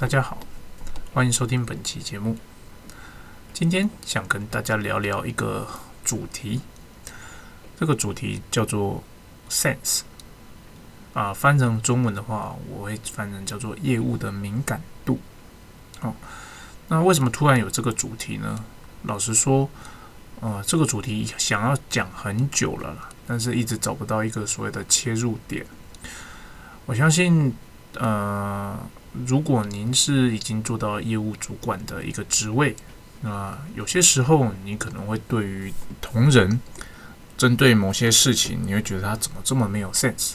[0.00, 0.38] 大家好，
[1.12, 2.34] 欢迎收听本期节目。
[3.52, 5.68] 今天想跟大家聊聊一个
[6.02, 6.62] 主题，
[7.78, 9.04] 这个主题叫做
[9.50, 10.00] “sense”。
[11.12, 15.20] 啊，翻成中文的话，我会翻成叫做“业务的敏感度”。
[16.00, 16.14] 哦，
[16.88, 18.64] 那为什么突然有这个主题呢？
[19.02, 19.68] 老实说，
[20.40, 25.66] 呃，这个主题想要讲很久了，但是一直找不到一个所谓的切入点。
[26.86, 27.54] 我相信，
[27.98, 28.78] 呃。
[29.26, 32.76] 如果您是已经做到业务主管的一个职位，
[33.22, 36.60] 那有些时候你可能会对于同仁
[37.36, 40.34] 针对某些事情，你会觉得他怎么这么没有 sense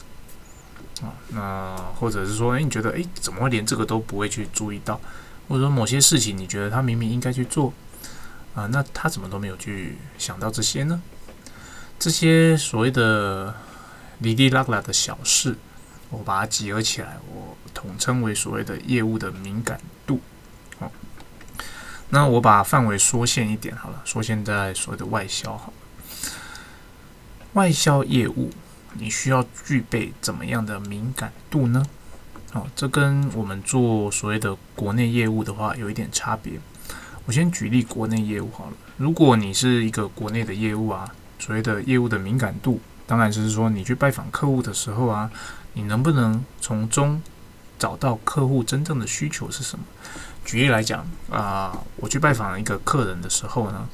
[1.00, 1.14] 啊？
[1.28, 5.00] 那或者是说，诶，你觉得诶，怎么会连这个都不会去注意到？
[5.48, 7.72] 或者说某些事情你觉得他明明应该去做
[8.54, 11.00] 啊，那他怎么都没有去想到这些呢？
[11.98, 13.54] 这些所谓的
[14.18, 15.56] 哩哩啦啦的小事。
[16.10, 20.20] 我把它集合起来，我统称为所谓的业务的敏感度。
[20.78, 20.90] 哦，
[22.10, 25.72] 那我把范围缩限一点好了，缩限在所谓的外销好了。
[27.54, 28.50] 外销业务
[28.94, 31.84] 你需要具备怎么样的敏感度呢？
[32.52, 36.60] 哦，这跟我们做所谓的国内业务的话有一点差别。
[37.26, 38.76] 我先举例国内业务好了。
[38.96, 45.30] 如果你是一个国内的业务啊，所谓的业务的敏感度，当然就是说你去拜访客户的时候啊。
[45.78, 47.20] 你能不能从中
[47.78, 49.84] 找到客户真正的需求是什么？
[50.42, 53.86] 举例来讲啊，我去拜访一个客人的时候呢，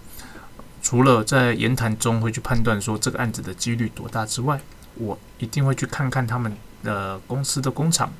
[0.80, 4.60] 除了在言谈中会去判断说这个案子的几率多大之外，
[4.94, 8.12] 我一定会去看看他们的公司的工厂，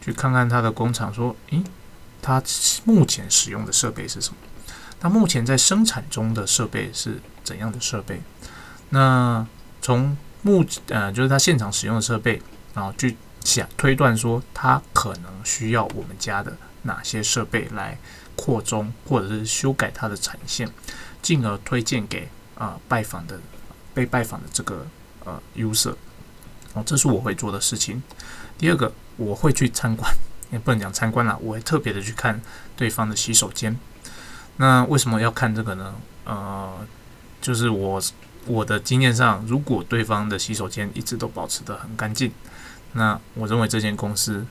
[0.00, 1.64] 去看看他的工厂，说，诶，
[2.22, 2.40] 他
[2.84, 4.36] 目前使用的设备是什么？
[5.00, 8.22] 他目前在生产中的设备是怎样的设备？
[8.90, 9.44] 那
[9.86, 12.42] 从目呃，就是他现场使用的设备。
[12.74, 17.96] 然后去想推断说，他可能需要我们家的哪些设备来
[18.34, 20.68] 扩充或者是修改它的产线，
[21.22, 23.40] 进而推荐给啊拜访的
[23.94, 24.86] 被拜访的这个
[25.24, 25.94] 呃 user。
[26.74, 28.02] 哦，这是我会做的事情。
[28.58, 30.12] 第二个，我会去参观，
[30.50, 32.38] 也不能讲参观了，我会特别的去看
[32.76, 33.78] 对方的洗手间。
[34.56, 35.94] 那为什么要看这个呢？
[36.24, 36.74] 呃，
[37.40, 38.02] 就是我
[38.46, 42.32] 我的经验上，如果对方的洗手间一直都保持得很干净。
[42.92, 44.46] 那我认为这间公司，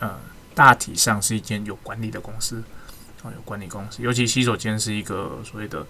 [0.00, 0.18] 呃，
[0.54, 2.62] 大体上是一间有管理的公司，
[3.22, 4.02] 啊，有管理公司。
[4.02, 5.86] 尤其洗手间是一个所谓的，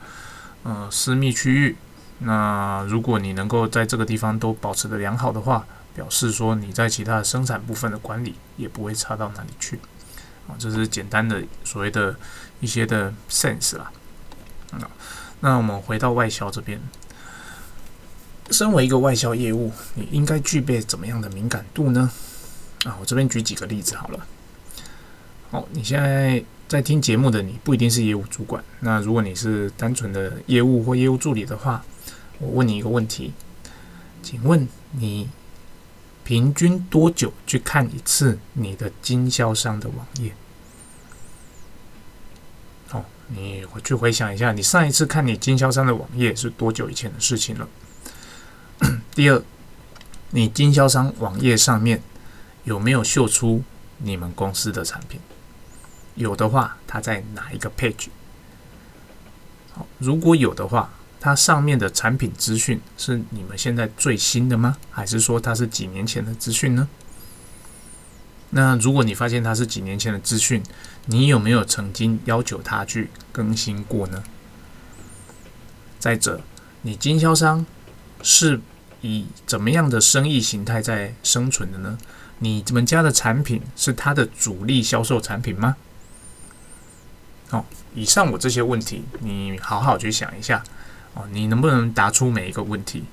[0.62, 1.76] 呃，私密区域。
[2.20, 9.80] 那如果你能够在这个地方都保持的良好的话，表示说你在其他的生产部分的管理也不会差到哪里去。
[10.46, 12.14] 啊，这是简单的所谓的
[12.60, 13.90] 一些的 sense 啦。
[14.72, 14.88] 啊，
[15.40, 16.80] 那我们回到外销这边。
[18.50, 22.10] 身为一个外销业务，你应该具备怎么样的敏感度呢？
[22.84, 24.26] 啊，我这边举几个例子好了。
[25.50, 31.84] 好，你现在在听节目的你不一定是业务主管，那如果你是单纯的业务或业务助理的话，
[32.38, 33.32] 我问你一个问题，
[34.22, 35.28] 请问你
[36.24, 40.32] 平均多久去看一次你的经销商的网页？
[42.88, 47.68] 好，你回去回想一下，你上一次看你经销商的网页是多久以前的事情了？
[49.16, 49.42] 第二，
[50.32, 52.02] 你经销商网页上面
[52.64, 53.64] 有没有秀出
[53.96, 55.18] 你们公司的产品？
[56.16, 58.08] 有的话，它在哪一个 page？
[59.72, 64.76] 好，如果有的话，它上面的产品资讯是你们现在最新的吗？
[64.90, 66.86] 还是说它是几年前的资讯呢？
[68.50, 70.62] 那如果你发现它是几年前的资讯，
[71.06, 74.22] 你有没有曾经要求他去更新过呢？
[75.98, 76.42] 再者，
[76.82, 77.64] 你经销商。
[78.22, 78.60] 是
[79.06, 81.96] 以怎么样的生意形态在生存的呢？
[82.40, 85.76] 你们家的产品是它的主力销售产品吗？
[87.48, 90.62] 好，以上我这些问题，你好好去想一下
[91.14, 91.24] 哦。
[91.30, 93.04] 你能不能答出每一个问题？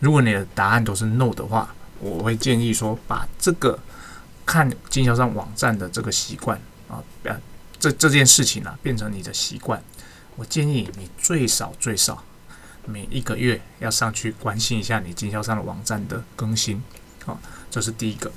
[0.00, 3.78] 如果你的答案都是 no 的话，我会建议说，把这个
[4.44, 6.98] 看经销商网站的这个习惯啊，
[7.78, 9.80] 这这件事情啊，变成你的习惯。
[10.36, 12.24] 我建议你最少最少。
[12.84, 16.82] 每一个月要上去关心一下你经销商的网站的更新，
[17.24, 17.40] 好，
[17.70, 18.32] 这是第一个。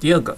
[0.00, 0.36] 第二个，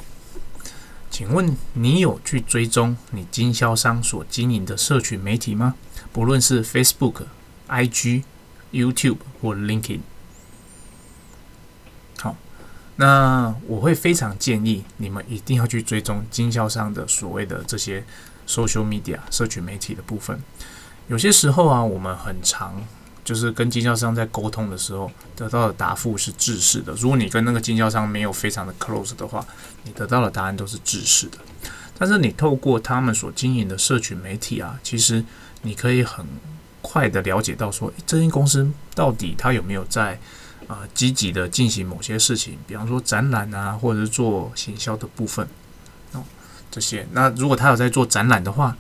[1.11, 5.75] 请问你有去追踪你经销商所经营的社群媒体吗？
[6.13, 7.23] 不论是 Facebook、
[7.69, 8.25] IG、
[8.73, 10.01] YouTube 或 LinkedIn。
[12.21, 12.37] 好，
[12.97, 18.05] 那我会非常建议你们一定要去追踪经销商的所谓的这些
[18.47, 20.41] social media 社群媒体的部分。
[21.09, 22.87] 有些时候啊，我们很常。
[23.29, 26.95] 就是跟经销商在沟通的时候得到的答复是制式的。
[26.95, 29.47] 如果你跟那个经销商没有非常的 close 的话，
[29.85, 31.37] 你得到的答案都是制式的。
[31.99, 35.23] 但是你透过他们所经营的社群媒体啊，其实
[35.61, 36.25] 你可以很
[36.81, 40.19] 快的了解到说，这间公司到底它有没有在
[40.67, 45.47] 啊积极的进行某些事情，比方说展览啊，或者是做行销的部分
[46.13, 46.25] 哦
[46.71, 47.07] 这些。
[47.13, 48.75] 那如果他有在做展览的话，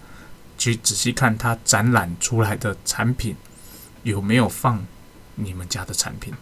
[0.56, 3.36] 去仔细看他展览出来的产品
[4.02, 4.84] 有没有放
[5.36, 6.32] 你们家的产品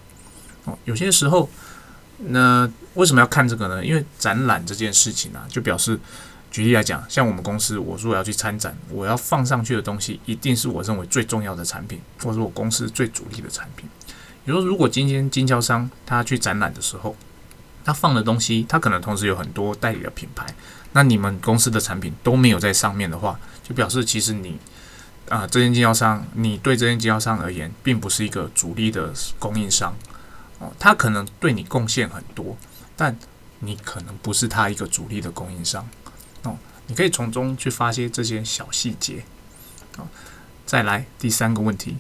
[0.65, 0.77] 哦。
[0.85, 1.49] 有些时候，
[2.19, 3.85] 那为什么要看这个呢？
[3.85, 5.99] 因为展览这件事情啊，就表示
[6.51, 13.89] 举例来讲，像我们公司，我如果要去参展，我要放上去的东西，一定是我认为最重要的产品，或者我公司最主力的产品。
[14.45, 17.17] 比如说，如果今天经销商他去展览的时候，
[17.85, 20.47] 他放的东西，他可能同时有很多代理的品牌。
[20.93, 24.57] 那你们公司的产品都没有在上面的话，就表示其实你
[25.29, 29.97] 啊，这间经销商，你对这间经销商而言，并不是一个主力的供应商
[30.59, 30.73] 哦。
[30.79, 32.57] 他可能对你贡献很多，
[32.97, 33.19] 但
[33.61, 35.89] 你可能不是他一个主力的供应商
[36.43, 36.57] 哦。
[36.87, 39.25] 你可以从中去发现这些小细节
[39.99, 40.07] 哦。
[40.65, 41.97] 再来第三个问题，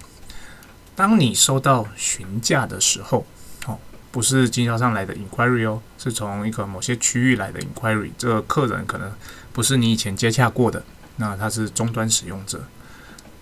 [0.94, 3.26] 当你收到询价的时候。
[3.66, 3.78] 哦
[4.12, 8.10] 不是经销商来的 inquiry 哦，是从一个某些区域来的 inquiry。
[8.16, 9.12] 这个客人可能
[9.52, 10.82] 不是你以前接洽过的，
[11.16, 12.64] 那他是终端使用者。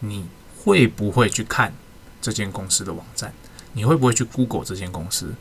[0.09, 0.27] 你
[0.65, 1.73] 会不会去看
[2.21, 3.33] 这间公司的网站？
[3.73, 5.35] 你会不会去 Google 这间公司，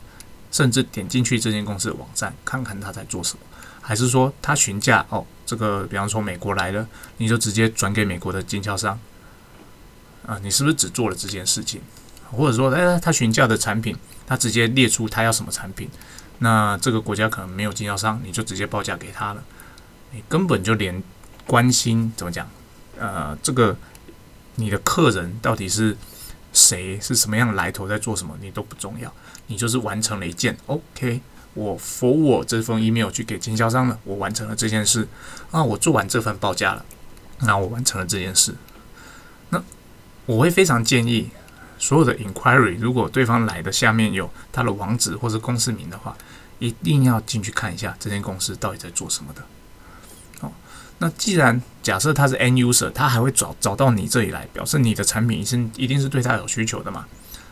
[0.50, 3.40] 甚至点进去这间公司的网站看看他在做什么？
[3.80, 6.86] 还是说他询价哦，这个比方说美国来了，
[7.18, 8.98] 你就直接转给美国的经销商？
[10.26, 11.80] 啊，你是不是只做了这件事情？
[12.32, 13.96] 或者说，哎，他询价的产品？
[14.26, 15.86] 他直接列出他要什么产品，
[16.38, 19.44] 那这个国家可能没有经销商，你就直接报价给他了，
[20.12, 21.02] 你根本就连
[21.46, 22.48] 关心怎么讲，
[22.98, 23.76] 呃，这个
[24.56, 25.96] 你的客人到底是
[26.52, 29.12] 谁，是什么样的来头，在做什么，你都不重要，
[29.48, 31.20] 你就是完成了一件 OK，
[31.54, 35.08] 我 for 我这封 email 去给经销商了，我完成了这件事。
[35.50, 36.84] 啊，我做完这份报价了，
[37.40, 38.54] 那我完成了这件事，
[39.50, 39.62] 那
[40.26, 41.30] 我会非常建议。
[41.76, 46.16] 所有的 inquiry，如果对方来的下面有他的网址或者公司名的话，
[46.60, 49.42] 一定要进去看一下这间公司到底在做什么的。
[50.40, 50.52] 好，
[50.98, 57.04] 那既然假设他是 end user，他还会找找到你这里来，表示你的产品是一定是对他有需求的嘛？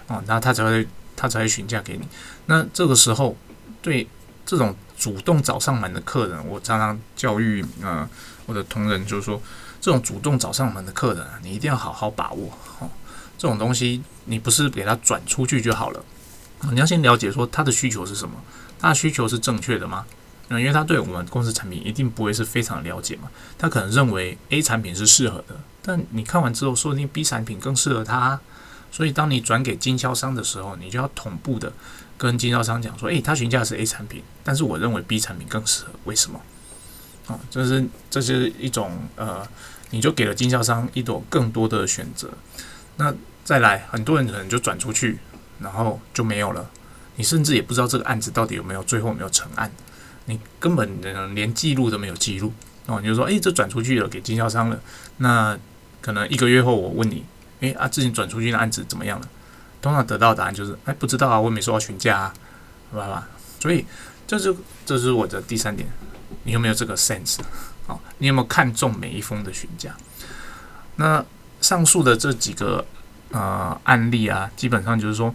[0.09, 2.09] 哦，那他才会他才会询价给你。
[2.47, 3.37] 那这个时候，
[3.83, 4.09] 对
[4.47, 8.09] 这种主动找上门的客人，我常常教育呃
[8.47, 9.41] 我的同仁，就是说
[9.83, 12.51] 这种主动找上门的客人，你一定要好好把握
[12.81, 12.89] 哦。
[13.37, 16.03] 这种东西，你不是给他转出去就好了，
[16.71, 18.35] 你要先了解说他的需求是什么，
[18.79, 20.07] 他的需求是正确的吗？
[20.61, 28.41] 因为他对我们公司产品一定不会是非常了解嘛，他可能认为 A 产品是适合的，但你看完之后，说不定 B 产品更适合他，
[28.91, 31.73] 所以当你转给经销商的时候，你就要同步的
[32.17, 36.41] 跟经销商讲说，诶，他询价是 A 产品，但是我认为 B 产品更适合，为什么？
[37.27, 39.47] 哦，这是这是一种呃，
[39.91, 42.31] 你就给了经销商一朵更多的选择，
[42.97, 43.15] 那。
[43.45, 45.19] 再来，很多人可能就转出去，
[45.59, 46.71] 然后就没有了。
[47.17, 49.69] 你甚至也不知道这个案子到底有没有最后有没有成案，
[50.27, 52.53] 你根本连记录都没有记录
[52.87, 53.01] 哦。
[53.01, 54.81] 你就说，诶，这转出去了，给经销商了。
[55.19, 55.59] 那
[56.01, 57.25] 可能一个月后我问你，
[57.61, 59.29] 诶，啊，之前转出去的案子怎么样了？
[59.81, 62.35] 通常得到答案就是，哎，不知道啊，我没收到询价啊，
[62.93, 63.29] 好吧？
[63.61, 63.85] 所以
[64.27, 64.55] 这是
[64.85, 65.89] 这是我的第三点，
[66.45, 67.39] 你有没有这个 sense？
[67.87, 69.95] 哦，你有没有看中每一封的询价？
[70.97, 71.25] 那
[71.61, 72.85] 上述的这几个。
[73.35, 75.35] 呃，案例啊，基本上就是说，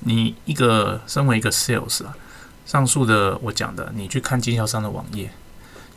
[0.00, 2.16] 你一个身为一个 sales 啊，
[2.64, 5.30] 上述的我讲的，你去看经销商的网页，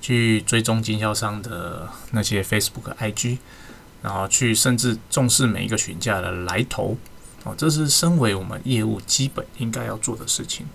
[0.01, 3.38] 去追踪经销商的那些 Facebook、IG，
[4.01, 6.98] 然后去甚至重视每一个询价的来头，
[7.43, 10.65] 哦，这是身为我们业务基本应该要做的事情。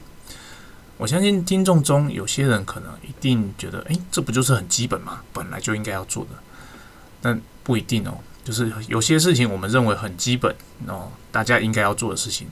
[0.97, 5.23] 我相信听众中有些人可能一定觉得，诶，这不就是很基本吗？
[5.32, 6.30] 本来就应该要做的，
[7.20, 8.18] 但不一定哦。
[8.42, 10.54] 就是有些事情我们认为很基本
[10.87, 12.49] 哦，大家应该要做的事情，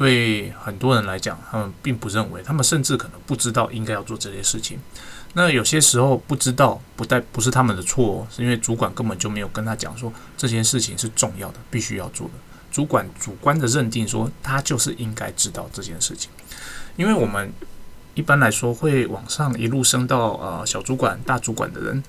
[0.00, 4.78] 对很多人来讲，他们并不认为，他们甚至可能不知道应该要做这些事情。
[5.34, 12.32] 那有些时候不知道，不带不是他们的错，是因为主管根本就没有跟他讲说这件事情是重要的，必须要做的。
[12.72, 16.30] 主管主观的认定说他就是应该知道这件事情，
[16.96, 17.52] 因为我们
[18.14, 22.02] 一般来说会往上一路升到呃小主管、大主管的人，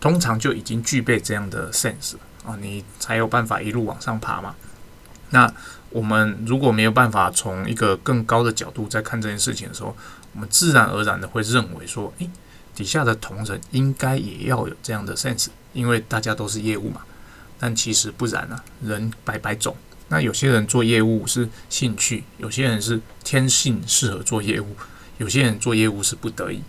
[0.00, 2.14] 通常就已经具备这样的 sense。
[2.44, 4.54] 啊，你才有办法一路往上爬嘛。
[5.30, 5.52] 那
[5.90, 9.96] 我们如果没有办法从一个更高的角度在看这件事情的时候，
[10.32, 12.30] 我们自然而然的会认为说，诶，
[12.74, 17.02] 底下的同仁应该也要有这样的 sense，因为大家都是业务嘛。
[17.58, 19.74] 但其实不然啊，人百百种。
[20.08, 24.76] 那有些人做业务是兴趣，有些人是天性适合做业务，
[25.18, 26.62] 有些人做业务是不得已。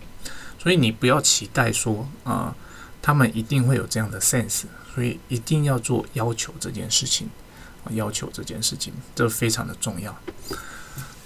[0.58, 2.54] 所以你不要期待说啊。
[3.00, 7.30] 他们一定会有这样的 sense，所以一定要做要求这件事情，
[7.90, 10.16] 要求这件事情，这非常的重要。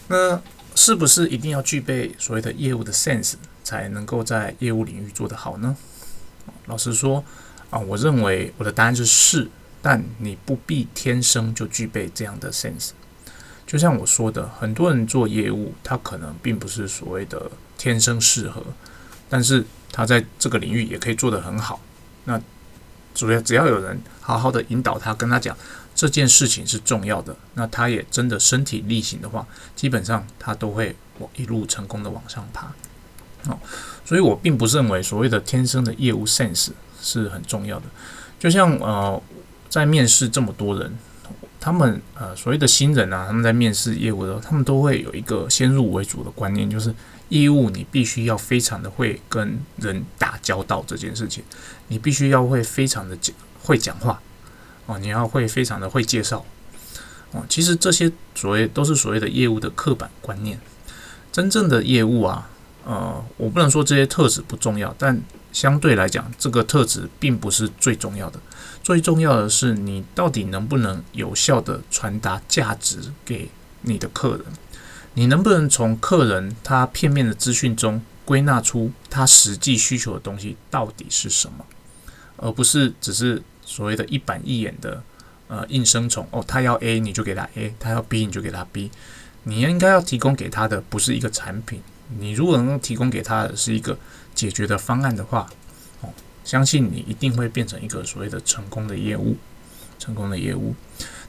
[0.08, 0.40] 那
[0.74, 5.76] 是不是一定要具备所谓的业务的 sense 才能够在业务领域做得好呢？
[6.66, 7.24] 老实说
[7.70, 9.48] 啊，我认为我的答案是是，
[9.80, 12.90] 但你不必天生就具备这样的 sense。
[13.66, 18.62] 就像我说的，很多人做业务，他可能并不是所谓的天生适合，
[19.28, 21.80] 但是他在这个领域也可以做得很好。
[22.24, 22.40] 那
[23.14, 25.56] 主要只要有人好好的引导他，跟他讲
[25.94, 32.72] 这件事情是重要的，那他也真的身体力行的话，基本上他都会往一路成功的往上爬。
[33.48, 33.58] 哦，
[34.04, 37.86] 所以我并不认为所谓的天生的业务 sense 是很重要的。
[38.38, 39.22] 就像呃，
[39.68, 40.92] 在面试这么多人。
[41.64, 46.92] 他们呃所谓的新人啊，他们在面试业务的时候，他们都会有一个先入为主的观念，就是
[47.28, 51.44] 业务你必须要非常的会跟人打交道这件事情，
[51.86, 54.20] 你必须要会非常的讲会讲话
[54.86, 56.44] 哦，你要会非常的会介绍
[57.30, 57.44] 哦。
[57.48, 60.58] 其实这些所谓都是所谓的业务的刻板观念，
[61.30, 62.50] 真正的业务啊，
[62.84, 68.40] 呃，我不能说这些特质不重要，但相对来讲，这个特质并不是最重要的。
[68.82, 73.48] 最重要的是，你到底能不能有效的传达价值给
[73.82, 74.46] 你的客人？
[75.14, 81.64] 你能不能从客人他片面的资讯中归纳出他实际需求的东西到底是什么，
[82.38, 85.02] 而不是只是所谓的一板一眼的
[85.48, 88.90] 呃应声虫哦，他要 A 你就给他 A，他要 B 你就给他 B。
[89.44, 91.82] 你应该要提供给他的不是一个产品，
[92.18, 93.98] 你如果能够提供给他的是一个
[94.34, 95.48] 解决的方案的话。
[96.00, 96.08] 哦
[96.44, 99.36] 相信你一定会变成一个所谓的成功的业务，
[99.96, 100.74] 成功的业务。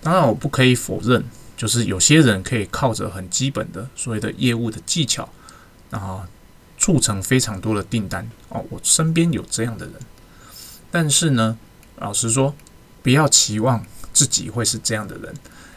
[0.02, 1.24] 当然，我不可以否认，
[1.56, 5.30] 就是有些人可以靠着很基本的所谓的业务的技巧，
[5.92, 6.24] 然后
[6.80, 8.28] 促成非常多的订单。
[8.50, 9.94] 哦，我身边有这样的人。
[10.90, 11.60] 但是呢，
[11.98, 12.56] 老实说，
[13.04, 15.32] 不要期望自己会是这样的人，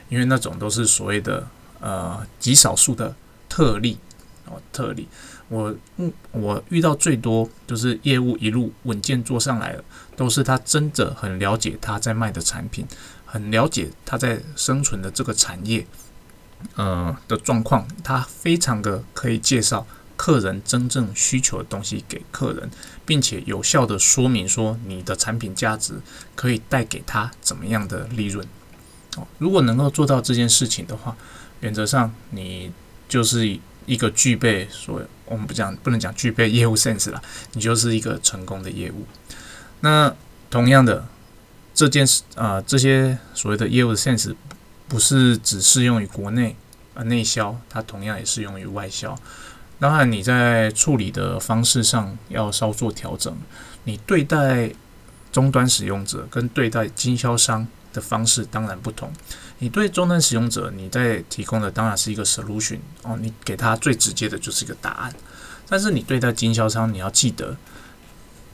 [0.09, 1.47] 因为那种都是所谓的
[1.80, 3.14] 呃极少数的
[3.50, 3.99] 特例
[4.47, 5.06] 哦，特例。
[5.48, 9.84] 我嗯，我遇到最多就是业务一路稳健做上来了，
[10.16, 12.84] 都是他真的很了解他在卖的产品，
[13.24, 15.86] 很了解他在生存的这个产业，
[16.74, 19.86] 呃的状况，他非常的可以介绍
[20.16, 22.68] 客人真正需求的东西给客人，
[23.04, 26.00] 并且有效的说明说你的产品价值
[26.34, 28.44] 可以带给他怎么样的利润。
[29.16, 31.16] 哦，如果能够做到这件事情的话，
[31.60, 32.72] 原则上你
[33.08, 35.00] 就是一个具备所。
[35.28, 37.21] 我们不讲，不能讲具备业务 sense 了，
[37.55, 39.05] 你就是一个成功的业务。
[39.81, 40.14] 那
[40.49, 41.05] 同样的，
[41.75, 44.33] 这件事啊，这些所谓的业务 sense
[44.87, 46.55] 不是只适用于国内
[46.95, 49.19] 啊内销，它同样也适用于外销。
[49.81, 53.37] 当然，你在处理的方式上要稍作调整。
[53.83, 54.71] 你对待
[55.33, 59.10] 终端使用者跟对待经销商的方式当然不同。
[59.58, 65.14] 你对终端使用者，你在提供的当然是一个 solution 哦，你给他最直接的就是一个答案。
[65.66, 67.56] 但是你对待经销商，你要记得，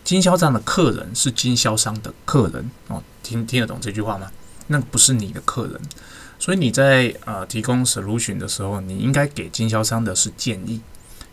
[0.05, 4.31] 经销商的客人是经销商的客人哦，听听得懂这句话吗？
[4.69, 5.79] 那不是你的客人，
[6.39, 10.81] 所以你在呃提供 solution 的时候，你应该给经销商的是建议，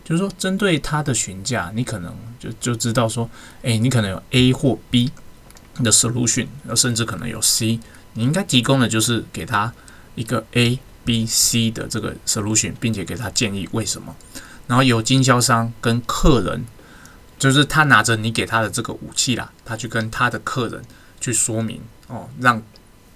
[0.04, 3.30] 就是说针对他的询价，你可能就就知道说，
[3.62, 5.12] 诶，你可能有 A 或 B
[5.76, 7.78] 的 solution，甚至可能有 C。
[8.14, 9.72] 你应该提供的就是给他
[10.14, 14.14] 一个 A、B、C 的这个 solution，并且给他建议为什么。
[14.66, 16.64] 然后由经销商跟客人，
[17.38, 20.82] 就是他拿着你给他的这个武器啦，他去跟他的客人
[21.20, 22.62] 去说明哦，让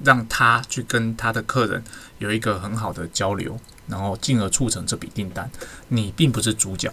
[0.02, 1.82] 让他去跟他的客人
[2.18, 3.58] 有一个很好的交流，
[3.88, 5.50] 然后进而促成这笔订单。
[5.88, 6.92] 你并不是主角，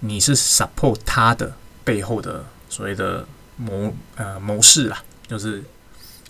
[0.00, 3.26] 你是 support 他的背后的所谓的
[3.56, 5.64] 谋呃谋士啦，就是。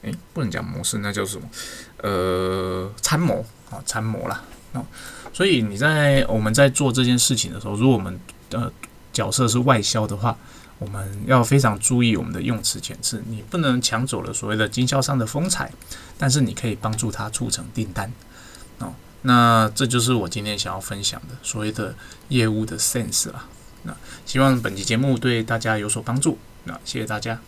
[0.02, 1.48] 诶，不能讲模式，那叫什么？
[1.98, 4.42] 呃，参谋啊，参谋啦。
[4.72, 4.84] 哦，
[5.32, 8.18] 所以你在我们在做这件事情的时候，如果我们
[8.50, 8.72] 的
[9.12, 10.36] 角色是外销的话，
[10.78, 13.22] 我们要非常注意我们的用词遣词。
[13.26, 15.72] 你不能抢走了所谓的经销商的风采，
[16.16, 18.12] 但是你可以帮助他促成订单。
[18.78, 21.94] 哦，那这就是我今天想要分享的所谓的
[22.28, 23.46] 业务的 sense 啦。
[23.82, 26.38] 那希望本期节目对大家有所帮助。
[26.64, 27.40] 那谢谢大家。